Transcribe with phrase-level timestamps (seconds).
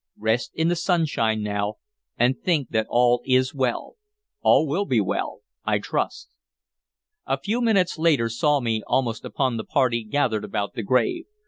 [0.17, 1.75] "Rest in the sunshine now,
[2.17, 3.97] and think that all is well.
[4.41, 6.29] All will be well, I trust."
[7.27, 11.25] A few minutes later saw me almost upon the party gathered about the grave.